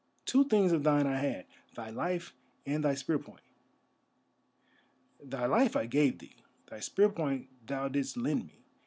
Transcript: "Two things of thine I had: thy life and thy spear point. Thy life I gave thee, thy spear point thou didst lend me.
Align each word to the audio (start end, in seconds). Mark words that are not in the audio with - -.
"Two 0.25 0.45
things 0.45 0.71
of 0.71 0.81
thine 0.81 1.05
I 1.05 1.17
had: 1.19 1.45
thy 1.75 1.91
life 1.91 2.33
and 2.65 2.83
thy 2.83 2.95
spear 2.95 3.19
point. 3.19 3.43
Thy 5.23 5.45
life 5.45 5.75
I 5.75 5.85
gave 5.85 6.17
thee, 6.17 6.37
thy 6.65 6.79
spear 6.79 7.09
point 7.09 7.49
thou 7.67 7.87
didst 7.87 8.17
lend 8.17 8.47
me. 8.47 8.63